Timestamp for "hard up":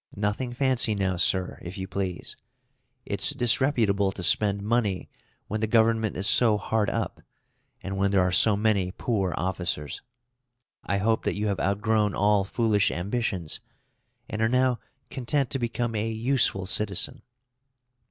6.57-7.21